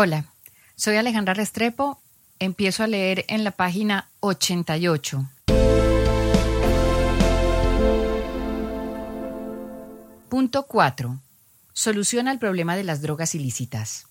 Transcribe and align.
Hola, 0.00 0.26
soy 0.76 0.94
Alejandra 0.94 1.34
Restrepo. 1.34 2.00
Empiezo 2.38 2.84
a 2.84 2.86
leer 2.86 3.24
en 3.26 3.42
la 3.42 3.50
página 3.50 4.08
88. 4.20 5.28
Punto 10.28 10.66
4. 10.68 11.18
Solución 11.72 12.28
al 12.28 12.38
problema 12.38 12.76
de 12.76 12.84
las 12.84 13.02
drogas 13.02 13.34
ilícitas. 13.34 14.06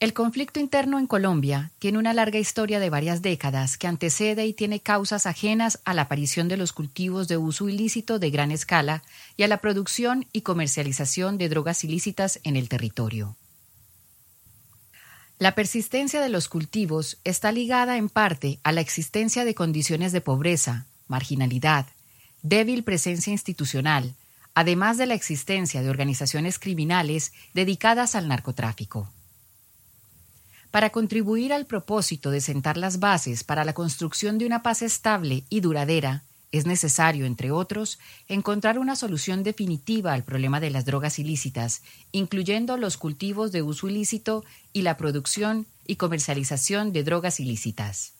El 0.00 0.14
conflicto 0.14 0.58
interno 0.60 0.98
en 0.98 1.06
Colombia 1.06 1.72
tiene 1.78 1.98
una 1.98 2.14
larga 2.14 2.38
historia 2.38 2.80
de 2.80 2.88
varias 2.88 3.20
décadas 3.20 3.76
que 3.76 3.86
antecede 3.86 4.46
y 4.46 4.54
tiene 4.54 4.80
causas 4.80 5.26
ajenas 5.26 5.78
a 5.84 5.92
la 5.92 6.02
aparición 6.02 6.48
de 6.48 6.56
los 6.56 6.72
cultivos 6.72 7.28
de 7.28 7.36
uso 7.36 7.68
ilícito 7.68 8.18
de 8.18 8.30
gran 8.30 8.50
escala 8.50 9.02
y 9.36 9.42
a 9.42 9.48
la 9.48 9.58
producción 9.58 10.26
y 10.32 10.40
comercialización 10.40 11.36
de 11.36 11.50
drogas 11.50 11.84
ilícitas 11.84 12.40
en 12.44 12.56
el 12.56 12.70
territorio. 12.70 13.36
La 15.38 15.54
persistencia 15.54 16.22
de 16.22 16.30
los 16.30 16.48
cultivos 16.48 17.18
está 17.24 17.52
ligada 17.52 17.98
en 17.98 18.08
parte 18.08 18.58
a 18.62 18.72
la 18.72 18.80
existencia 18.80 19.44
de 19.44 19.54
condiciones 19.54 20.12
de 20.12 20.22
pobreza, 20.22 20.86
marginalidad, 21.08 21.84
débil 22.40 22.84
presencia 22.84 23.32
institucional, 23.32 24.14
además 24.54 24.96
de 24.96 25.04
la 25.04 25.14
existencia 25.14 25.82
de 25.82 25.90
organizaciones 25.90 26.58
criminales 26.58 27.34
dedicadas 27.52 28.14
al 28.14 28.28
narcotráfico. 28.28 29.12
Para 30.70 30.90
contribuir 30.90 31.52
al 31.52 31.66
propósito 31.66 32.30
de 32.30 32.40
sentar 32.40 32.76
las 32.76 33.00
bases 33.00 33.42
para 33.42 33.64
la 33.64 33.72
construcción 33.72 34.38
de 34.38 34.46
una 34.46 34.62
paz 34.62 34.82
estable 34.82 35.44
y 35.48 35.60
duradera, 35.60 36.24
es 36.52 36.66
necesario, 36.66 37.26
entre 37.26 37.50
otros, 37.50 37.98
encontrar 38.28 38.78
una 38.78 38.96
solución 38.96 39.42
definitiva 39.42 40.12
al 40.12 40.24
problema 40.24 40.60
de 40.60 40.70
las 40.70 40.84
drogas 40.84 41.18
ilícitas, 41.18 41.82
incluyendo 42.12 42.76
los 42.76 42.96
cultivos 42.96 43.52
de 43.52 43.62
uso 43.62 43.88
ilícito 43.88 44.44
y 44.72 44.82
la 44.82 44.96
producción 44.96 45.66
y 45.86 45.96
comercialización 45.96 46.92
de 46.92 47.04
drogas 47.04 47.40
ilícitas. 47.40 48.14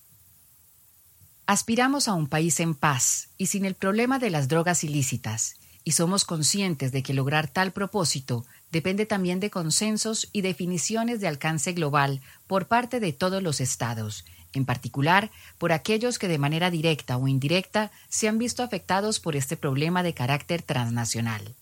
Aspiramos 1.47 2.07
a 2.07 2.15
un 2.15 2.29
país 2.29 2.61
en 2.61 2.75
paz 2.75 3.31
y 3.37 3.47
sin 3.47 3.65
el 3.65 3.75
problema 3.75 4.21
de 4.21 4.31
las 4.31 4.47
drogas 4.47 4.85
ilícitas, 4.85 5.57
y 5.83 5.93
somos 5.93 6.25
conscientes 6.25 6.93
de 6.93 7.03
que 7.03 7.15
lograr 7.15 7.49
tal 7.49 7.73
propósito 7.73 8.45
depende 8.71 9.07
también 9.07 9.41
de 9.41 9.51
consensos 9.51 10.29
y 10.33 10.43
definiciones 10.43 11.21
de 11.21 11.29
alcance 11.29 11.73
global 11.73 12.21
por 12.47 12.67
parte 12.67 13.01
de 13.01 13.13
todos 13.13 13.43
los 13.43 13.61
estados, 13.61 14.25
en 14.53 14.65
particular 14.65 15.31
por 15.59 15.73
aquellos 15.73 16.19
que 16.19 16.29
de 16.29 16.39
manera 16.39 16.71
directa 16.71 17.17
o 17.17 17.29
indirecta 17.29 17.91
se 18.09 18.29
han 18.29 18.39
visto 18.39 18.63
afectados 18.63 19.21
por 19.21 19.37
este 19.37 19.57
problema 19.57 20.03
de 20.03 20.15
carácter 20.15 20.63
transnacional. 20.63 21.55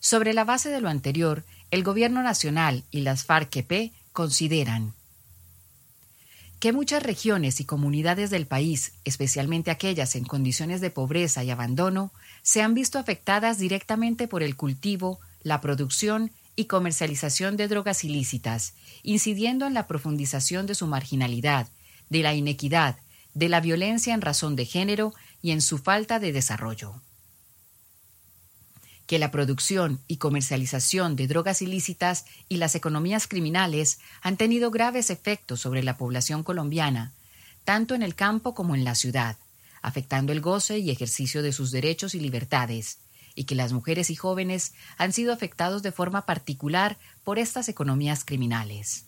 Sobre 0.00 0.34
la 0.34 0.44
base 0.44 0.68
de 0.68 0.80
lo 0.80 0.88
anterior, 0.88 1.44
el 1.70 1.82
Gobierno 1.82 2.22
Nacional 2.22 2.84
y 2.90 3.00
las 3.00 3.24
FARC-EP 3.24 3.92
consideran 4.12 4.94
que 6.66 6.72
muchas 6.72 7.04
regiones 7.04 7.60
y 7.60 7.64
comunidades 7.64 8.28
del 8.30 8.48
país, 8.48 8.94
especialmente 9.04 9.70
aquellas 9.70 10.16
en 10.16 10.24
condiciones 10.24 10.80
de 10.80 10.90
pobreza 10.90 11.44
y 11.44 11.50
abandono, 11.50 12.10
se 12.42 12.60
han 12.60 12.74
visto 12.74 12.98
afectadas 12.98 13.58
directamente 13.58 14.26
por 14.26 14.42
el 14.42 14.56
cultivo, 14.56 15.20
la 15.44 15.60
producción 15.60 16.32
y 16.56 16.64
comercialización 16.64 17.56
de 17.56 17.68
drogas 17.68 18.02
ilícitas, 18.02 18.74
incidiendo 19.04 19.64
en 19.64 19.74
la 19.74 19.86
profundización 19.86 20.66
de 20.66 20.74
su 20.74 20.88
marginalidad, 20.88 21.68
de 22.10 22.24
la 22.24 22.34
inequidad, 22.34 22.96
de 23.32 23.48
la 23.48 23.60
violencia 23.60 24.12
en 24.12 24.20
razón 24.20 24.56
de 24.56 24.64
género 24.64 25.14
y 25.42 25.52
en 25.52 25.60
su 25.60 25.78
falta 25.78 26.18
de 26.18 26.32
desarrollo. 26.32 27.00
Que 29.06 29.18
la 29.18 29.30
producción 29.30 30.00
y 30.08 30.16
comercialización 30.16 31.14
de 31.16 31.28
drogas 31.28 31.62
ilícitas 31.62 32.24
y 32.48 32.56
las 32.56 32.74
economías 32.74 33.28
criminales 33.28 34.00
han 34.20 34.36
tenido 34.36 34.70
graves 34.70 35.10
efectos 35.10 35.60
sobre 35.60 35.82
la 35.82 35.96
población 35.96 36.42
colombiana, 36.42 37.12
tanto 37.64 37.94
en 37.94 38.02
el 38.02 38.14
campo 38.14 38.54
como 38.54 38.74
en 38.74 38.84
la 38.84 38.94
ciudad, 38.94 39.36
afectando 39.82 40.32
el 40.32 40.40
goce 40.40 40.78
y 40.78 40.90
ejercicio 40.90 41.42
de 41.42 41.52
sus 41.52 41.70
derechos 41.70 42.14
y 42.14 42.20
libertades, 42.20 42.98
y 43.36 43.44
que 43.44 43.54
las 43.54 43.72
mujeres 43.72 44.10
y 44.10 44.16
jóvenes 44.16 44.72
han 44.96 45.12
sido 45.12 45.32
afectados 45.32 45.82
de 45.82 45.92
forma 45.92 46.26
particular 46.26 46.98
por 47.22 47.38
estas 47.38 47.68
economías 47.68 48.24
criminales. 48.24 49.04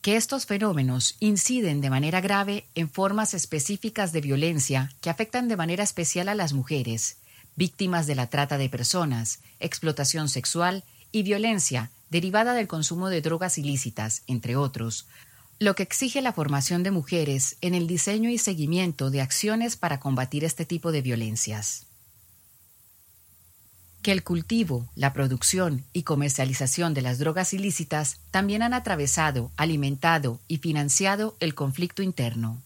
Que 0.00 0.16
estos 0.16 0.46
fenómenos 0.46 1.16
inciden 1.20 1.80
de 1.80 1.90
manera 1.90 2.20
grave 2.20 2.66
en 2.74 2.88
formas 2.88 3.34
específicas 3.34 4.12
de 4.12 4.20
violencia 4.20 4.90
que 5.00 5.10
afectan 5.10 5.48
de 5.48 5.56
manera 5.56 5.84
especial 5.84 6.28
a 6.28 6.34
las 6.34 6.52
mujeres, 6.52 7.18
víctimas 7.58 8.06
de 8.06 8.14
la 8.14 8.28
trata 8.28 8.56
de 8.56 8.70
personas, 8.70 9.40
explotación 9.60 10.30
sexual 10.30 10.84
y 11.12 11.24
violencia 11.24 11.90
derivada 12.08 12.54
del 12.54 12.68
consumo 12.68 13.10
de 13.10 13.20
drogas 13.20 13.58
ilícitas, 13.58 14.22
entre 14.26 14.56
otros, 14.56 15.06
lo 15.58 15.74
que 15.74 15.82
exige 15.82 16.22
la 16.22 16.32
formación 16.32 16.82
de 16.82 16.92
mujeres 16.92 17.56
en 17.60 17.74
el 17.74 17.86
diseño 17.86 18.30
y 18.30 18.38
seguimiento 18.38 19.10
de 19.10 19.20
acciones 19.20 19.76
para 19.76 20.00
combatir 20.00 20.44
este 20.44 20.64
tipo 20.64 20.92
de 20.92 21.02
violencias 21.02 21.88
que 24.02 24.12
el 24.12 24.22
cultivo, 24.22 24.88
la 24.94 25.12
producción 25.12 25.84
y 25.92 26.02
comercialización 26.04 26.94
de 26.94 27.02
las 27.02 27.18
drogas 27.18 27.52
ilícitas 27.52 28.20
también 28.30 28.62
han 28.62 28.72
atravesado, 28.72 29.50
alimentado 29.56 30.40
y 30.48 30.58
financiado 30.58 31.36
el 31.40 31.54
conflicto 31.54 32.02
interno. 32.02 32.62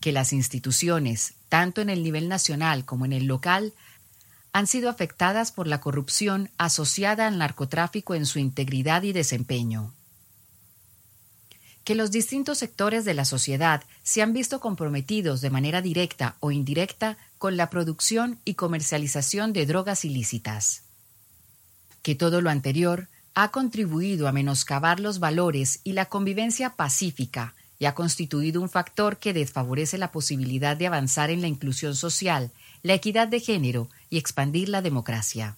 Que 0.00 0.12
las 0.12 0.32
instituciones, 0.32 1.34
tanto 1.48 1.80
en 1.80 1.90
el 1.90 2.02
nivel 2.02 2.28
nacional 2.28 2.84
como 2.84 3.04
en 3.04 3.12
el 3.12 3.26
local, 3.26 3.72
han 4.52 4.66
sido 4.66 4.88
afectadas 4.88 5.52
por 5.52 5.66
la 5.66 5.80
corrupción 5.80 6.50
asociada 6.58 7.26
al 7.26 7.38
narcotráfico 7.38 8.14
en 8.14 8.26
su 8.26 8.38
integridad 8.38 9.02
y 9.02 9.12
desempeño 9.12 9.92
que 11.88 11.94
los 11.94 12.10
distintos 12.10 12.58
sectores 12.58 13.06
de 13.06 13.14
la 13.14 13.24
sociedad 13.24 13.82
se 14.02 14.20
han 14.20 14.34
visto 14.34 14.60
comprometidos 14.60 15.40
de 15.40 15.48
manera 15.48 15.80
directa 15.80 16.36
o 16.38 16.50
indirecta 16.50 17.16
con 17.38 17.56
la 17.56 17.70
producción 17.70 18.40
y 18.44 18.56
comercialización 18.56 19.54
de 19.54 19.64
drogas 19.64 20.04
ilícitas. 20.04 20.82
Que 22.02 22.14
todo 22.14 22.42
lo 22.42 22.50
anterior 22.50 23.08
ha 23.34 23.52
contribuido 23.52 24.28
a 24.28 24.32
menoscabar 24.32 25.00
los 25.00 25.18
valores 25.18 25.80
y 25.82 25.94
la 25.94 26.04
convivencia 26.04 26.76
pacífica 26.76 27.54
y 27.78 27.86
ha 27.86 27.94
constituido 27.94 28.60
un 28.60 28.68
factor 28.68 29.18
que 29.18 29.32
desfavorece 29.32 29.98
la 29.98 30.12
posibilidad 30.12 30.76
de 30.76 30.86
avanzar 30.86 31.30
en 31.30 31.40
la 31.40 31.48
inclusión 31.48 31.94
social, 31.94 32.50
la 32.82 32.94
equidad 32.94 33.28
de 33.28 33.40
género 33.40 33.88
y 34.10 34.18
expandir 34.18 34.68
la 34.68 34.82
democracia 34.82 35.56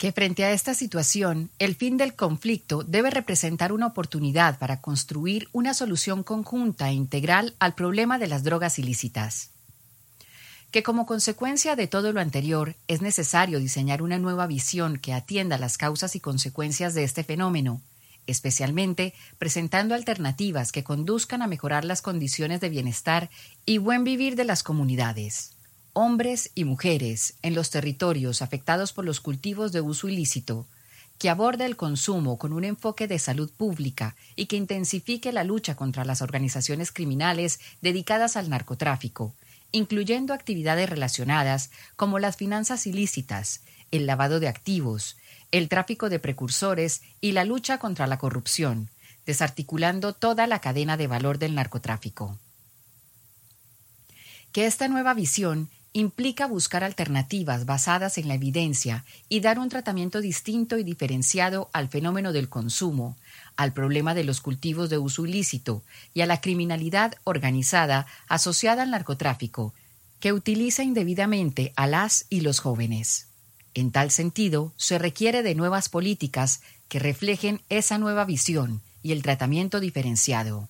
que 0.00 0.12
frente 0.12 0.44
a 0.44 0.52
esta 0.52 0.72
situación, 0.72 1.50
el 1.58 1.74
fin 1.74 1.98
del 1.98 2.16
conflicto 2.16 2.82
debe 2.84 3.10
representar 3.10 3.70
una 3.70 3.88
oportunidad 3.88 4.58
para 4.58 4.80
construir 4.80 5.50
una 5.52 5.74
solución 5.74 6.22
conjunta 6.22 6.88
e 6.88 6.94
integral 6.94 7.54
al 7.58 7.74
problema 7.74 8.18
de 8.18 8.26
las 8.26 8.42
drogas 8.42 8.78
ilícitas. 8.78 9.50
Que 10.70 10.82
como 10.82 11.04
consecuencia 11.04 11.76
de 11.76 11.86
todo 11.86 12.14
lo 12.14 12.20
anterior 12.20 12.76
es 12.88 13.02
necesario 13.02 13.58
diseñar 13.58 14.00
una 14.00 14.18
nueva 14.18 14.46
visión 14.46 14.96
que 14.96 15.12
atienda 15.12 15.58
las 15.58 15.76
causas 15.76 16.16
y 16.16 16.20
consecuencias 16.20 16.94
de 16.94 17.04
este 17.04 17.22
fenómeno, 17.22 17.82
especialmente 18.30 19.14
presentando 19.38 19.94
alternativas 19.94 20.72
que 20.72 20.84
conduzcan 20.84 21.42
a 21.42 21.46
mejorar 21.46 21.84
las 21.84 22.02
condiciones 22.02 22.60
de 22.60 22.68
bienestar 22.68 23.30
y 23.66 23.78
buen 23.78 24.04
vivir 24.04 24.36
de 24.36 24.44
las 24.44 24.62
comunidades. 24.62 25.56
Hombres 25.92 26.50
y 26.54 26.64
mujeres 26.64 27.34
en 27.42 27.54
los 27.54 27.70
territorios 27.70 28.42
afectados 28.42 28.92
por 28.92 29.04
los 29.04 29.20
cultivos 29.20 29.72
de 29.72 29.80
uso 29.80 30.08
ilícito, 30.08 30.66
que 31.20 31.28
aborda 31.28 31.66
el 31.66 31.76
consumo 31.76 32.38
con 32.38 32.54
un 32.54 32.64
enfoque 32.64 33.06
de 33.06 33.18
salud 33.18 33.50
pública 33.54 34.16
y 34.36 34.46
que 34.46 34.56
intensifique 34.56 35.32
la 35.32 35.44
lucha 35.44 35.74
contra 35.74 36.06
las 36.06 36.22
organizaciones 36.22 36.92
criminales 36.92 37.60
dedicadas 37.82 38.36
al 38.36 38.48
narcotráfico, 38.48 39.34
incluyendo 39.70 40.32
actividades 40.32 40.88
relacionadas 40.88 41.70
como 41.96 42.18
las 42.18 42.36
finanzas 42.36 42.86
ilícitas, 42.86 43.60
el 43.90 44.06
lavado 44.06 44.40
de 44.40 44.48
activos, 44.48 45.18
el 45.52 45.68
tráfico 45.68 46.08
de 46.08 46.18
precursores 46.18 47.02
y 47.20 47.32
la 47.32 47.44
lucha 47.44 47.78
contra 47.78 48.06
la 48.06 48.18
corrupción, 48.18 48.88
desarticulando 49.26 50.12
toda 50.12 50.46
la 50.46 50.60
cadena 50.60 50.96
de 50.96 51.06
valor 51.06 51.38
del 51.38 51.54
narcotráfico. 51.54 52.38
Que 54.52 54.66
esta 54.66 54.88
nueva 54.88 55.14
visión 55.14 55.68
implica 55.92 56.46
buscar 56.46 56.84
alternativas 56.84 57.66
basadas 57.66 58.16
en 58.18 58.28
la 58.28 58.34
evidencia 58.34 59.04
y 59.28 59.40
dar 59.40 59.58
un 59.58 59.68
tratamiento 59.68 60.20
distinto 60.20 60.78
y 60.78 60.84
diferenciado 60.84 61.68
al 61.72 61.88
fenómeno 61.88 62.32
del 62.32 62.48
consumo, 62.48 63.16
al 63.56 63.72
problema 63.72 64.14
de 64.14 64.24
los 64.24 64.40
cultivos 64.40 64.88
de 64.88 64.98
uso 64.98 65.26
ilícito 65.26 65.82
y 66.14 66.20
a 66.20 66.26
la 66.26 66.40
criminalidad 66.40 67.14
organizada 67.24 68.06
asociada 68.28 68.82
al 68.82 68.90
narcotráfico, 68.90 69.74
que 70.20 70.32
utiliza 70.32 70.84
indebidamente 70.84 71.72
a 71.76 71.86
las 71.86 72.26
y 72.28 72.42
los 72.42 72.60
jóvenes. 72.60 73.29
En 73.74 73.92
tal 73.92 74.10
sentido, 74.10 74.72
se 74.76 74.98
requiere 74.98 75.42
de 75.42 75.54
nuevas 75.54 75.88
políticas 75.88 76.60
que 76.88 76.98
reflejen 76.98 77.60
esa 77.68 77.98
nueva 77.98 78.24
visión 78.24 78.82
y 79.02 79.12
el 79.12 79.22
tratamiento 79.22 79.80
diferenciado 79.80 80.68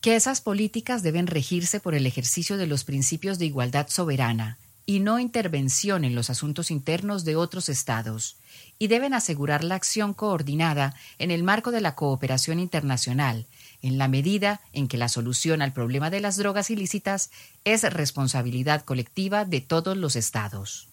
que 0.00 0.16
esas 0.16 0.40
políticas 0.40 1.02
deben 1.02 1.26
regirse 1.26 1.78
por 1.78 1.94
el 1.94 2.06
ejercicio 2.06 2.56
de 2.56 2.66
los 2.66 2.84
principios 2.84 3.38
de 3.38 3.46
igualdad 3.46 3.88
soberana, 3.88 4.58
y 4.86 4.98
no 4.98 5.20
intervención 5.20 6.04
en 6.04 6.14
los 6.14 6.30
asuntos 6.30 6.70
internos 6.70 7.24
de 7.24 7.36
otros 7.36 7.68
estados, 7.68 8.36
y 8.78 8.88
deben 8.88 9.12
asegurar 9.12 9.62
la 9.62 9.74
acción 9.74 10.14
coordinada 10.14 10.96
en 11.18 11.30
el 11.30 11.42
marco 11.42 11.70
de 11.70 11.82
la 11.82 11.94
cooperación 11.94 12.58
internacional, 12.58 13.46
en 13.82 13.98
la 13.98 14.08
medida 14.08 14.62
en 14.72 14.88
que 14.88 14.96
la 14.96 15.08
solución 15.08 15.60
al 15.60 15.74
problema 15.74 16.10
de 16.10 16.20
las 16.20 16.36
drogas 16.38 16.70
ilícitas 16.70 17.30
es 17.64 17.82
responsabilidad 17.82 18.82
colectiva 18.84 19.44
de 19.44 19.60
todos 19.60 19.96
los 19.96 20.16
estados. 20.16 20.89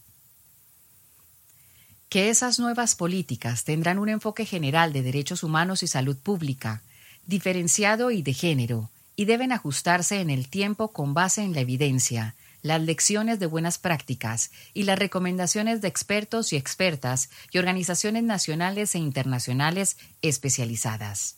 Que 2.09 2.29
esas 2.29 2.57
nuevas 2.57 2.95
políticas 2.95 3.65
tendrán 3.65 3.99
un 3.99 4.07
enfoque 4.07 4.45
general 4.45 4.93
de 4.93 5.01
derechos 5.01 5.43
humanos 5.43 5.83
y 5.83 5.87
salud 5.87 6.17
pública, 6.17 6.81
diferenciado 7.25 8.11
y 8.11 8.21
de 8.21 8.33
género, 8.33 8.89
y 9.17 9.25
deben 9.25 9.51
ajustarse 9.51 10.21
en 10.21 10.29
el 10.29 10.47
tiempo 10.47 10.93
con 10.93 11.13
base 11.13 11.43
en 11.43 11.53
la 11.53 11.59
evidencia, 11.59 12.35
las 12.61 12.81
lecciones 12.81 13.39
de 13.39 13.45
buenas 13.45 13.77
prácticas 13.77 14.51
y 14.73 14.83
las 14.83 14.99
recomendaciones 14.99 15.81
de 15.81 15.87
expertos 15.87 16.53
y 16.53 16.55
expertas 16.55 17.29
y 17.51 17.57
organizaciones 17.57 18.23
nacionales 18.23 18.95
e 18.95 18.99
internacionales 18.99 19.97
especializadas. 20.21 21.36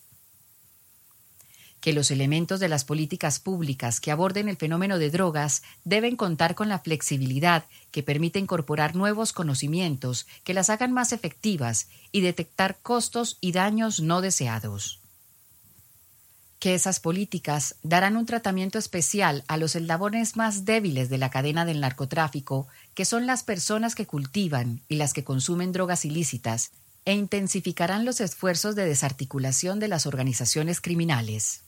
Que 1.81 1.93
los 1.93 2.11
elementos 2.11 2.59
de 2.59 2.67
las 2.67 2.85
políticas 2.85 3.39
públicas 3.39 3.99
que 3.99 4.11
aborden 4.11 4.49
el 4.49 4.57
fenómeno 4.57 4.99
de 4.99 5.09
drogas 5.09 5.63
deben 5.83 6.15
contar 6.15 6.55
con 6.55 6.69
la 6.69 6.79
flexibilidad 6.79 7.65
que 7.91 8.03
permite 8.03 8.39
incorporar 8.39 8.95
nuevos 8.95 9.33
conocimientos 9.33 10.27
que 10.43 10.53
las 10.53 10.69
hagan 10.69 10.91
más 10.91 11.13
efectivas 11.13 11.87
y 12.11 12.21
detectar 12.21 12.77
costos 12.81 13.37
y 13.41 13.51
daños 13.51 14.01
no 14.01 14.21
deseados 14.21 14.99
que 16.59 16.75
esas 16.75 16.99
políticas 16.99 17.75
darán 17.83 18.17
un 18.17 18.25
tratamiento 18.25 18.77
especial 18.77 19.43
a 19.47 19.57
los 19.57 19.75
eslabones 19.75 20.35
más 20.35 20.65
débiles 20.65 21.09
de 21.09 21.17
la 21.17 21.29
cadena 21.29 21.65
del 21.65 21.79
narcotráfico, 21.79 22.67
que 22.93 23.05
son 23.05 23.25
las 23.25 23.43
personas 23.43 23.95
que 23.95 24.05
cultivan 24.05 24.81
y 24.89 24.95
las 24.95 25.13
que 25.13 25.23
consumen 25.23 25.71
drogas 25.71 26.03
ilícitas, 26.03 26.71
e 27.05 27.13
intensificarán 27.13 28.03
los 28.03 28.19
esfuerzos 28.19 28.75
de 28.75 28.85
desarticulación 28.85 29.79
de 29.79 29.87
las 29.87 30.05
organizaciones 30.05 30.81
criminales. 30.81 31.63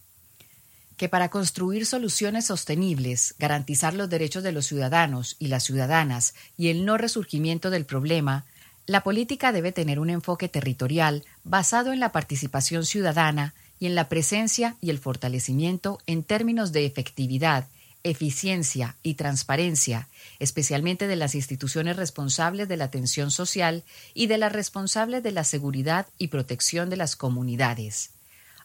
Que 1.01 1.09
para 1.09 1.29
construir 1.29 1.87
soluciones 1.87 2.45
sostenibles, 2.45 3.33
garantizar 3.39 3.95
los 3.95 4.07
derechos 4.07 4.43
de 4.43 4.51
los 4.51 4.67
ciudadanos 4.67 5.35
y 5.39 5.47
las 5.47 5.63
ciudadanas 5.63 6.35
y 6.59 6.67
el 6.67 6.85
no 6.85 6.95
resurgimiento 6.95 7.71
del 7.71 7.85
problema, 7.85 8.45
la 8.85 9.01
política 9.01 9.51
debe 9.51 9.71
tener 9.71 9.99
un 9.99 10.11
enfoque 10.11 10.47
territorial 10.47 11.23
basado 11.43 11.91
en 11.91 11.99
la 11.99 12.11
participación 12.11 12.85
ciudadana 12.85 13.55
y 13.79 13.87
en 13.87 13.95
la 13.95 14.09
presencia 14.09 14.75
y 14.79 14.91
el 14.91 14.99
fortalecimiento 14.99 15.97
en 16.05 16.21
términos 16.21 16.71
de 16.71 16.85
efectividad, 16.85 17.65
eficiencia 18.03 18.95
y 19.01 19.15
transparencia, 19.15 20.07
especialmente 20.37 21.07
de 21.07 21.15
las 21.15 21.33
instituciones 21.33 21.95
responsables 21.95 22.67
de 22.67 22.77
la 22.77 22.83
atención 22.83 23.31
social 23.31 23.83
y 24.13 24.27
de 24.27 24.37
las 24.37 24.51
responsables 24.51 25.23
de 25.23 25.31
la 25.31 25.45
seguridad 25.45 26.05
y 26.19 26.27
protección 26.27 26.91
de 26.91 26.97
las 26.97 27.15
comunidades, 27.15 28.11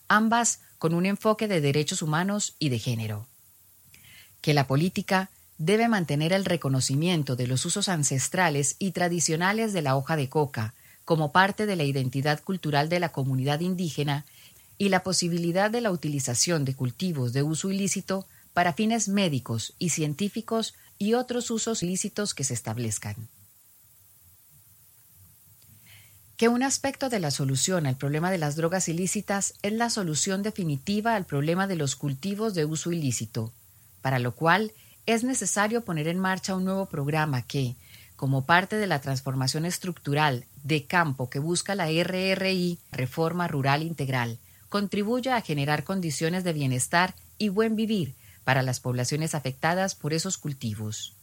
ambas 0.07 0.61
con 0.79 0.95
un 0.95 1.07
enfoque 1.07 1.49
de 1.49 1.61
derechos 1.61 2.03
humanos 2.03 2.55
y 2.59 2.69
de 2.69 2.79
género. 2.79 3.27
Que 4.41 4.55
la 4.55 4.67
política 4.67 5.31
debe 5.59 5.89
mantener 5.89 6.33
el 6.33 6.45
reconocimiento 6.45 7.37
de 7.37 7.47
los 7.47 7.65
usos 7.65 7.89
ancestrales 7.89 8.77
y 8.79 8.93
tradicionales 8.93 9.73
de 9.73 9.83
la 9.83 9.97
hoja 9.97 10.17
de 10.17 10.29
coca 10.29 10.75
como 11.05 11.33
parte 11.33 11.67
de 11.67 11.77
la 11.77 11.85
identidad 11.85 12.43
cultural 12.43 12.89
de 12.89 13.01
la 13.01 13.11
comunidad 13.11 13.61
indígena 13.61 14.27
y 14.77 14.89
la 14.89 15.03
posibilidad 15.03 15.71
de 15.71 15.81
la 15.81 15.91
utilización 15.91 16.65
de 16.65 16.75
cultivos 16.75 17.33
de 17.33 17.43
uso 17.43 17.71
ilícito 17.71 18.27
para 18.53 18.73
fines 18.73 19.09
médicos 19.09 19.75
y 19.79 19.91
científicos 19.91 20.75
y 20.99 21.15
otros 21.15 21.51
usos 21.51 21.83
ilícitos 21.83 22.35
que 22.35 22.45
se 22.45 22.55
establezcan. 22.55 23.17
Que 26.37 26.49
un 26.49 26.63
aspecto 26.63 27.09
de 27.09 27.19
la 27.19 27.31
solución 27.31 27.87
al 27.87 27.97
problema 27.97 28.31
de 28.31 28.37
las 28.37 28.57
drogas 28.57 28.91
ilícitas 28.91 29.55
es 29.63 29.73
la 29.73 29.89
solución 29.89 30.43
definitiva 30.43 31.17
al 31.17 31.25
problema 31.25 31.67
de 31.67 31.77
los 31.77 31.97
cultivos 31.97 32.53
de 32.55 32.67
uso 32.67 32.93
ilícito, 32.93 33.55
para 34.03 34.19
lo 34.19 34.35
cual 34.35 34.73
es 35.07 35.25
necesario 35.25 35.83
poner 35.83 36.09
en 36.09 36.19
marcha 36.19 36.55
un 36.55 36.67
nuevo 36.67 36.87
programa 36.87 37.41
que, 37.41 37.75
como 38.17 38.45
parte 38.45 38.77
de 38.77 38.87
la 38.87 39.01
transformación 39.01 39.65
estructural 39.65 40.45
de 40.63 40.85
campo 40.85 41.31
que 41.31 41.39
busca 41.39 41.75
la 41.75 41.87
RRI, 41.87 42.81
Reforma 42.93 43.49
Rural 43.49 43.83
Integral, 43.83 44.39
contribuya 44.69 45.37
a 45.37 45.41
generar 45.41 45.85
condiciones 45.85 46.45
de 46.45 46.53
bienestar 46.53 47.15
y 47.39 47.49
buen 47.49 47.77
vivir 47.77 48.15
para 48.45 48.63
las 48.63 48.81
poblaciones 48.81 49.35
afectadas 49.35 49.95
por 49.95 50.13
esos 50.13 50.37
cultivos. 50.37 51.16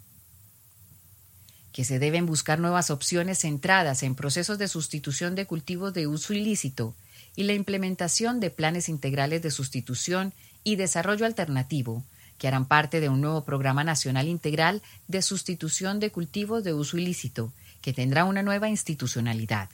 Que 1.74 1.84
se 1.84 2.00
deben 2.00 2.26
buscar 2.26 2.60
nuevas 2.60 2.90
opciones 2.90 3.40
centradas 3.40 4.04
en 4.04 4.16
procesos 4.16 4.58
de 4.58 4.70
sustitución 4.70 5.36
de 5.36 5.46
cultivos 5.46 5.94
de 5.94 6.08
uso 6.08 6.34
ilícito 6.34 6.96
y 7.36 7.44
la 7.44 7.54
implementación 7.54 8.40
de 8.40 8.52
planes 8.52 8.88
integrales 8.88 9.42
de 9.42 9.52
sustitución 9.52 10.34
y 10.64 10.78
desarrollo 10.78 11.26
alternativo, 11.26 12.04
que 12.38 12.48
harán 12.48 12.66
parte 12.66 13.00
de 13.00 13.10
un 13.10 13.22
nuevo 13.22 13.44
programa 13.44 13.84
nacional 13.84 14.28
integral 14.28 14.82
de 15.08 15.22
sustitución 15.22 16.00
de 16.00 16.12
cultivos 16.12 16.64
de 16.64 16.74
uso 16.74 16.98
ilícito, 16.98 17.52
que 17.82 17.94
tendrá 17.94 18.24
una 18.24 18.44
nueva 18.44 18.70
institucionalidad. 18.70 19.70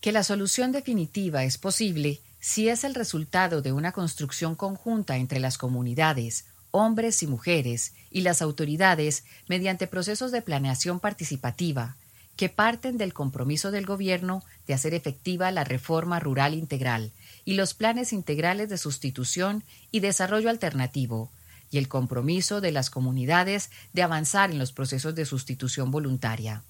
Que 0.00 0.12
la 0.12 0.22
solución 0.22 0.72
definitiva 0.72 1.44
es 1.44 1.58
posible 1.58 2.20
si 2.40 2.68
es 2.68 2.82
el 2.82 2.94
resultado 2.94 3.62
de 3.62 3.72
una 3.72 3.92
construcción 3.92 4.56
conjunta 4.56 5.16
entre 5.16 5.38
las 5.38 5.58
comunidades, 5.58 6.46
hombres 6.72 7.22
y 7.22 7.28
mujeres, 7.28 7.94
y 8.10 8.22
las 8.22 8.42
autoridades 8.42 9.24
mediante 9.46 9.86
procesos 9.86 10.32
de 10.32 10.42
planeación 10.42 10.98
participativa, 10.98 11.96
que 12.36 12.48
parten 12.48 12.98
del 12.98 13.12
compromiso 13.12 13.70
del 13.70 13.86
Gobierno 13.86 14.42
de 14.66 14.74
hacer 14.74 14.94
efectiva 14.94 15.50
la 15.52 15.64
reforma 15.64 16.18
rural 16.18 16.54
integral 16.54 17.12
y 17.44 17.54
los 17.54 17.74
planes 17.74 18.12
integrales 18.12 18.68
de 18.68 18.78
sustitución 18.78 19.62
y 19.90 20.00
desarrollo 20.00 20.50
alternativo, 20.50 21.30
y 21.70 21.78
el 21.78 21.88
compromiso 21.88 22.60
de 22.60 22.72
las 22.72 22.90
comunidades 22.90 23.70
de 23.92 24.02
avanzar 24.02 24.50
en 24.50 24.58
los 24.58 24.72
procesos 24.72 25.14
de 25.14 25.24
sustitución 25.24 25.90
voluntaria. 25.90 26.64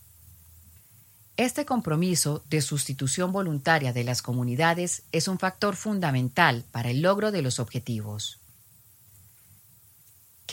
Este 1.37 1.65
compromiso 1.65 2.45
de 2.51 2.61
sustitución 2.61 3.33
voluntaria 3.33 3.93
de 3.93 4.05
las 4.05 4.21
comunidades 4.21 5.05
es 5.13 5.29
un 5.29 5.39
factor 5.39 5.77
fundamental 5.77 6.65
para 6.71 6.91
el 6.91 7.01
logro 7.01 7.33
de 7.33 7.41
los 7.41 7.59
objetivos. 7.59 8.42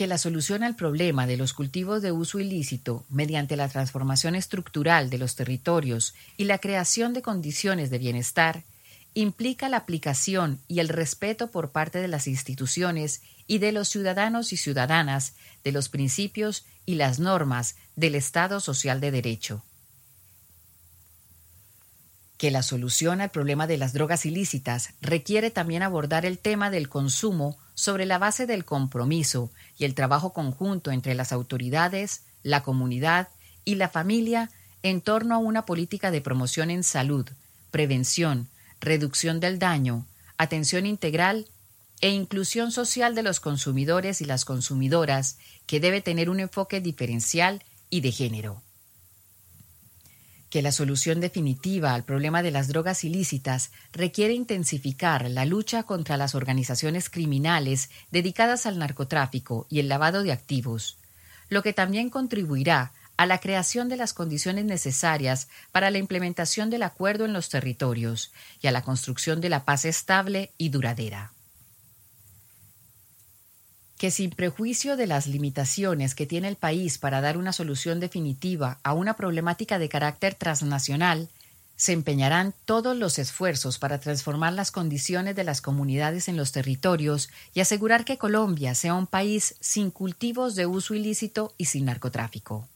Que 0.00 0.06
la 0.06 0.16
solución 0.16 0.62
al 0.62 0.76
problema 0.76 1.26
de 1.26 1.36
los 1.36 1.52
cultivos 1.52 2.00
de 2.00 2.10
uso 2.10 2.40
ilícito 2.40 3.04
mediante 3.10 3.54
la 3.54 3.68
transformación 3.68 4.34
estructural 4.34 5.10
de 5.10 5.18
los 5.18 5.36
territorios 5.36 6.14
y 6.38 6.44
la 6.44 6.56
creación 6.56 7.12
de 7.12 7.20
condiciones 7.20 7.90
de 7.90 7.98
bienestar 7.98 8.64
implica 9.12 9.68
la 9.68 9.76
aplicación 9.76 10.58
y 10.68 10.78
el 10.78 10.88
respeto 10.88 11.50
por 11.50 11.70
parte 11.70 11.98
de 11.98 12.08
las 12.08 12.28
instituciones 12.28 13.20
y 13.46 13.58
de 13.58 13.72
los 13.72 13.90
ciudadanos 13.90 14.54
y 14.54 14.56
ciudadanas 14.56 15.34
de 15.64 15.72
los 15.72 15.90
principios 15.90 16.64
y 16.86 16.94
las 16.94 17.18
normas 17.18 17.76
del 17.94 18.14
Estado 18.14 18.60
social 18.60 19.02
de 19.02 19.10
Derecho 19.10 19.62
que 22.40 22.50
la 22.50 22.62
solución 22.62 23.20
al 23.20 23.28
problema 23.28 23.66
de 23.66 23.76
las 23.76 23.92
drogas 23.92 24.24
ilícitas 24.24 24.94
requiere 25.02 25.50
también 25.50 25.82
abordar 25.82 26.24
el 26.24 26.38
tema 26.38 26.70
del 26.70 26.88
consumo 26.88 27.58
sobre 27.74 28.06
la 28.06 28.16
base 28.16 28.46
del 28.46 28.64
compromiso 28.64 29.50
y 29.76 29.84
el 29.84 29.94
trabajo 29.94 30.32
conjunto 30.32 30.90
entre 30.90 31.14
las 31.14 31.32
autoridades, 31.32 32.22
la 32.42 32.62
comunidad 32.62 33.28
y 33.66 33.74
la 33.74 33.90
familia 33.90 34.50
en 34.82 35.02
torno 35.02 35.34
a 35.34 35.38
una 35.38 35.66
política 35.66 36.10
de 36.10 36.22
promoción 36.22 36.70
en 36.70 36.82
salud, 36.82 37.28
prevención, 37.70 38.48
reducción 38.80 39.38
del 39.38 39.58
daño, 39.58 40.06
atención 40.38 40.86
integral 40.86 41.46
e 42.00 42.08
inclusión 42.08 42.72
social 42.72 43.14
de 43.14 43.22
los 43.22 43.38
consumidores 43.38 44.22
y 44.22 44.24
las 44.24 44.46
consumidoras 44.46 45.36
que 45.66 45.78
debe 45.78 46.00
tener 46.00 46.30
un 46.30 46.40
enfoque 46.40 46.80
diferencial 46.80 47.62
y 47.90 48.00
de 48.00 48.12
género 48.12 48.62
que 50.50 50.62
la 50.62 50.72
solución 50.72 51.20
definitiva 51.20 51.94
al 51.94 52.04
problema 52.04 52.42
de 52.42 52.50
las 52.50 52.68
drogas 52.68 53.04
ilícitas 53.04 53.70
requiere 53.92 54.34
intensificar 54.34 55.30
la 55.30 55.46
lucha 55.46 55.84
contra 55.84 56.16
las 56.16 56.34
organizaciones 56.34 57.08
criminales 57.08 57.88
dedicadas 58.10 58.66
al 58.66 58.78
narcotráfico 58.78 59.66
y 59.70 59.78
el 59.78 59.88
lavado 59.88 60.22
de 60.22 60.32
activos, 60.32 60.98
lo 61.48 61.62
que 61.62 61.72
también 61.72 62.10
contribuirá 62.10 62.92
a 63.16 63.26
la 63.26 63.38
creación 63.38 63.88
de 63.88 63.96
las 63.96 64.12
condiciones 64.12 64.64
necesarias 64.64 65.48
para 65.72 65.90
la 65.90 65.98
implementación 65.98 66.68
del 66.68 66.82
acuerdo 66.82 67.24
en 67.24 67.32
los 67.32 67.48
territorios 67.48 68.32
y 68.60 68.66
a 68.66 68.72
la 68.72 68.82
construcción 68.82 69.40
de 69.40 69.50
la 69.50 69.64
paz 69.64 69.84
estable 69.84 70.52
y 70.58 70.70
duradera 70.70 71.32
que 74.00 74.10
sin 74.10 74.30
prejuicio 74.30 74.96
de 74.96 75.06
las 75.06 75.26
limitaciones 75.26 76.14
que 76.14 76.24
tiene 76.24 76.48
el 76.48 76.56
país 76.56 76.96
para 76.96 77.20
dar 77.20 77.36
una 77.36 77.52
solución 77.52 78.00
definitiva 78.00 78.80
a 78.82 78.94
una 78.94 79.12
problemática 79.12 79.78
de 79.78 79.90
carácter 79.90 80.34
transnacional, 80.34 81.28
se 81.76 81.92
empeñarán 81.92 82.54
todos 82.64 82.96
los 82.96 83.18
esfuerzos 83.18 83.78
para 83.78 84.00
transformar 84.00 84.54
las 84.54 84.70
condiciones 84.70 85.36
de 85.36 85.44
las 85.44 85.60
comunidades 85.60 86.28
en 86.28 86.38
los 86.38 86.50
territorios 86.50 87.28
y 87.52 87.60
asegurar 87.60 88.06
que 88.06 88.16
Colombia 88.16 88.74
sea 88.74 88.94
un 88.94 89.06
país 89.06 89.56
sin 89.60 89.90
cultivos 89.90 90.54
de 90.54 90.64
uso 90.64 90.94
ilícito 90.94 91.52
y 91.58 91.66
sin 91.66 91.84
narcotráfico. 91.84 92.66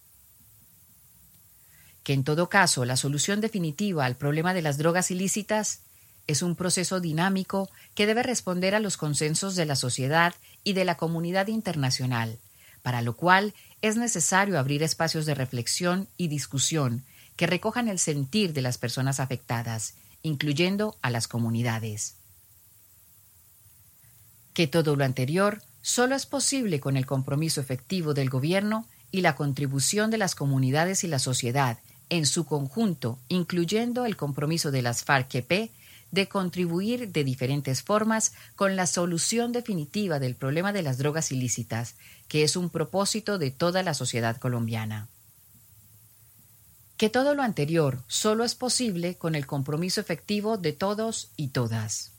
Que 2.03 2.13
en 2.13 2.25
todo 2.25 2.51
caso 2.51 2.85
la 2.85 2.99
solución 2.99 3.41
definitiva 3.41 4.05
al 4.05 4.17
problema 4.17 4.53
de 4.53 4.61
las 4.61 4.77
drogas 4.77 5.11
ilícitas 5.11 5.81
es 6.27 6.43
un 6.43 6.55
proceso 6.55 7.01
dinámico 7.01 7.71
que 7.95 8.07
debe 8.07 8.23
responder 8.23 8.75
a 8.75 8.81
los 8.81 8.99
consensos 8.99 9.57
de 9.57 9.67
la 9.67 9.77
sociedad 9.77 10.35
y 10.65 10.73
de 10.73 10.85
la 10.85 10.97
comunidad 10.97 11.47
internacional, 11.47 12.39
para 12.83 13.03
lo 13.03 13.15
cual 13.15 13.55
es 13.83 13.97
necesario 13.97 14.59
abrir 14.59 14.83
espacios 14.83 15.27
de 15.27 15.35
reflexión 15.35 16.09
y 16.17 16.29
discusión 16.29 17.05
que 17.37 17.47
recojan 17.47 17.89
el 17.89 17.99
sentir 17.99 18.53
de 18.53 18.63
las 18.63 18.79
personas 18.79 19.21
afectadas, 19.21 19.95
incluyendo 20.23 20.97
a 21.03 21.11
las 21.11 21.29
comunidades. 21.29 22.17
Que 24.53 24.67
todo 24.67 24.97
lo 24.97 25.05
anterior 25.05 25.63
solo 25.83 26.15
es 26.15 26.27
posible 26.27 26.81
con 26.81 26.97
el 26.97 27.07
compromiso 27.07 27.61
efectivo 27.61 28.15
del 28.15 28.31
gobierno 28.31 28.87
y 29.11 29.21
la 29.21 29.37
contribución 29.37 30.11
de 30.11 30.19
las 30.19 30.35
comunidades 30.35 31.05
y 31.05 31.09
la 31.09 31.19
sociedad 31.19 31.79
en 32.09 32.27
su 32.27 32.45
conjunto, 32.45 33.19
incluyendo 33.29 34.07
el 34.07 34.17
compromiso 34.17 34.71
de 34.71 34.83
las 34.83 35.05
FARC-EP 35.05 35.71
de 36.15 36.29
contribuir 36.29 37.13
de 37.13 37.25
diferentes 37.25 37.83
formas 37.83 38.33
con 38.57 38.77
la 38.77 38.87
solución 38.87 39.53
definitiva 39.53 40.19
del 40.19 40.37
problema 40.37 40.73
de 40.73 40.83
las 40.83 40.97
drogas 40.97 41.33
ilícitas, 41.33 41.97
que 42.29 42.43
es 42.43 42.57
un 42.57 42.71
propósito 42.71 43.39
de 43.39 43.51
toda 43.51 43.83
la 43.83 43.95
sociedad 43.95 44.37
colombiana 44.39 45.09
que 46.97 47.11
todo 47.11 47.35
lo 47.35 47.43
anterior 47.43 48.03
solo 48.07 48.45
es 48.45 48.55
posible 48.55 49.17
con 49.17 49.35
el 49.35 49.47
compromiso 49.47 50.01
efectivo 50.01 50.57
de 50.59 50.73
todos 50.73 51.33
y 51.37 51.49
todas. 51.49 52.13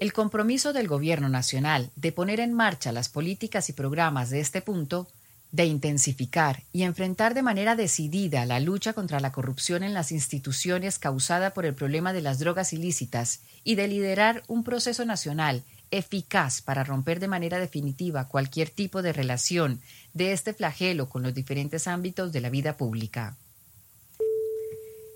El 0.00 0.12
compromiso 0.12 0.72
del 0.72 0.88
Gobierno 0.88 1.28
Nacional 1.28 1.90
de 1.96 2.12
poner 2.12 2.40
en 2.40 2.52
marcha 2.52 2.92
las 2.92 3.08
políticas 3.08 3.68
y 3.68 3.72
programas 3.72 4.30
de 4.30 4.40
este 4.40 4.60
punto, 4.60 5.06
de 5.54 5.66
intensificar 5.66 6.64
y 6.72 6.82
enfrentar 6.82 7.32
de 7.32 7.42
manera 7.42 7.76
decidida 7.76 8.44
la 8.44 8.58
lucha 8.58 8.92
contra 8.92 9.20
la 9.20 9.30
corrupción 9.30 9.84
en 9.84 9.94
las 9.94 10.10
instituciones 10.10 10.98
causada 10.98 11.54
por 11.54 11.64
el 11.64 11.74
problema 11.74 12.12
de 12.12 12.22
las 12.22 12.40
drogas 12.40 12.72
ilícitas 12.72 13.38
y 13.62 13.76
de 13.76 13.86
liderar 13.86 14.42
un 14.48 14.64
proceso 14.64 15.04
nacional 15.04 15.62
eficaz 15.92 16.60
para 16.60 16.82
romper 16.82 17.20
de 17.20 17.28
manera 17.28 17.60
definitiva 17.60 18.26
cualquier 18.26 18.68
tipo 18.68 19.00
de 19.00 19.12
relación 19.12 19.80
de 20.12 20.32
este 20.32 20.54
flagelo 20.54 21.08
con 21.08 21.22
los 21.22 21.34
diferentes 21.34 21.86
ámbitos 21.86 22.32
de 22.32 22.40
la 22.40 22.50
vida 22.50 22.76
pública. 22.76 23.36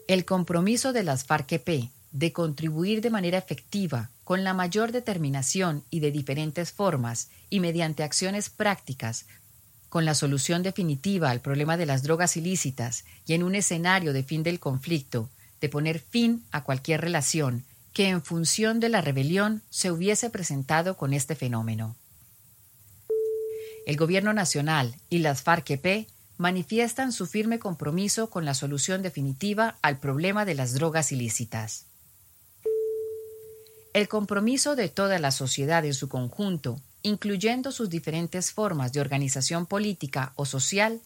El 0.07 0.25
compromiso 0.25 0.93
de 0.93 1.03
las 1.03 1.27
FARC-EP 1.27 1.91
de 2.13 2.33
contribuir 2.33 3.01
de 3.01 3.11
manera 3.11 3.39
efectiva, 3.39 4.11
con 4.25 4.45
la 4.45 4.55
mayor 4.55 4.93
determinación 4.93 5.85
y 5.91 6.01
de 6.01 6.11
diferentes 6.11 6.73
formas, 6.73 7.29
y 7.51 7.61
mediante 7.61 8.03
acciones 8.03 8.51
prácticas, 8.51 9.27
con 9.89 10.05
la 10.05 10.15
solución 10.15 10.63
definitiva 10.63 11.31
al 11.31 11.41
problema 11.41 11.77
de 11.77 11.87
las 11.87 12.03
drogas 12.03 12.37
ilícitas 12.37 13.05
y 13.27 13.35
en 13.35 13.43
un 13.43 13.55
escenario 13.55 14.13
de 14.13 14.23
fin 14.23 14.43
del 14.43 14.61
conflicto, 14.61 15.31
de 15.61 15.69
poner 15.69 15.99
fin 15.99 16.45
a 16.51 16.65
cualquier 16.65 17.01
relación 17.01 17.65
que 17.93 18.09
en 18.09 18.23
función 18.23 18.81
de 18.81 18.89
la 18.91 19.01
rebelión 19.01 19.63
se 19.71 19.91
hubiese 19.91 20.31
presentado 20.31 20.97
con 20.97 21.13
este 21.13 21.35
fenómeno. 21.35 21.97
El 23.87 23.97
Gobierno 23.97 24.33
Nacional 24.33 24.95
y 25.09 25.19
las 25.19 25.43
FARC-EP 25.43 26.07
manifiestan 26.37 27.11
su 27.11 27.27
firme 27.27 27.59
compromiso 27.59 28.31
con 28.31 28.45
la 28.45 28.55
solución 28.55 29.03
definitiva 29.03 29.79
al 29.83 29.99
problema 29.99 30.45
de 30.45 30.55
las 30.55 30.75
drogas 30.75 31.11
ilícitas. 31.11 31.87
El 33.95 34.07
compromiso 34.07 34.77
de 34.77 34.89
toda 34.89 35.19
la 35.19 35.33
sociedad 35.33 35.85
en 35.85 35.95
su 35.95 36.09
conjunto, 36.09 36.81
incluyendo 37.03 37.73
sus 37.73 37.91
diferentes 37.91 38.53
formas 38.53 38.93
de 38.93 39.01
organización 39.01 39.67
política 39.67 40.33
o 40.37 40.47
social, 40.47 41.01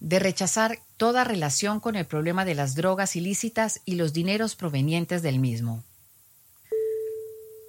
de 0.00 0.18
rechazar 0.18 0.78
toda 0.96 1.24
relación 1.24 1.80
con 1.80 1.94
el 1.96 2.06
problema 2.06 2.44
de 2.44 2.54
las 2.54 2.74
drogas 2.74 3.16
ilícitas 3.16 3.80
y 3.84 3.94
los 3.94 4.12
dineros 4.12 4.56
provenientes 4.56 5.22
del 5.22 5.38
mismo. 5.38 5.84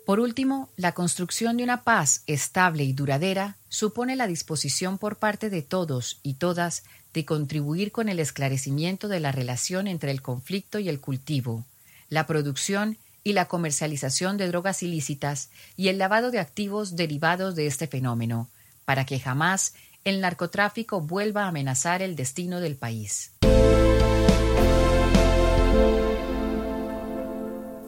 Por 0.06 0.20
último, 0.20 0.70
la 0.78 0.94
construcción 0.94 1.58
de 1.58 1.64
una 1.64 1.84
paz 1.84 2.24
estable 2.26 2.84
y 2.84 2.94
duradera 2.94 3.58
supone 3.70 4.16
la 4.16 4.28
disposición 4.28 4.98
por 4.98 5.18
parte 5.18 5.50
de 5.50 5.62
todos 5.62 6.20
y 6.24 6.34
todas 6.36 6.84
de 7.14 7.26
contribuir 7.26 7.92
con 7.92 8.10
el 8.10 8.20
esclarecimiento 8.20 9.08
de 9.08 9.20
la 9.20 9.32
relación 9.32 9.88
entre 9.88 10.12
el 10.12 10.22
conflicto 10.22 10.80
y 10.80 10.90
el 10.90 11.00
cultivo, 11.00 11.66
la 12.10 12.26
producción 12.26 12.98
y 13.24 13.34
la 13.34 13.46
comercialización 13.46 14.38
de 14.38 14.48
drogas 14.48 14.84
ilícitas 14.84 15.50
y 15.76 15.90
el 15.90 15.98
lavado 15.98 16.32
de 16.32 16.40
activos 16.40 16.96
derivados 16.96 17.56
de 17.56 17.68
este 17.68 17.88
fenómeno, 17.88 18.50
para 18.86 19.06
que 19.06 19.20
jamás 19.20 19.74
el 20.04 20.22
narcotráfico 20.22 21.02
vuelva 21.02 21.44
a 21.44 21.48
amenazar 21.50 22.02
el 22.02 22.16
destino 22.16 22.60
del 22.60 22.76
país. 22.76 23.34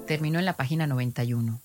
Terminó 0.05 0.39
en 0.39 0.45
la 0.45 0.57
página 0.57 0.85
91. 0.85 1.59